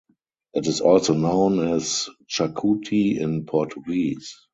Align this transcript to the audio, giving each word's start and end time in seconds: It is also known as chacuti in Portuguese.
It 0.55 0.65
is 0.65 0.81
also 0.81 1.13
known 1.13 1.59
as 1.73 2.09
chacuti 2.27 3.19
in 3.19 3.45
Portuguese. 3.45 4.35